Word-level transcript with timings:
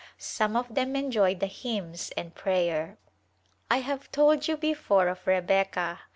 Some 0.17 0.55
of 0.55 0.73
them 0.73 0.95
enjoy 0.95 1.35
the 1.35 1.45
hymns 1.45 2.09
and 2.17 2.33
prayer. 2.33 2.97
I 3.69 3.81
have 3.81 4.11
told 4.11 4.47
you 4.47 4.57
before 4.57 5.07
of 5.07 5.27
Rebecca. 5.27 5.99